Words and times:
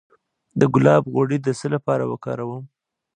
د 0.59 0.61
ګلاب 0.73 1.03
غوړي 1.13 1.37
د 1.41 1.47
څه 1.59 1.67
لپاره 1.75 2.03
وکاروم؟ 2.11 2.63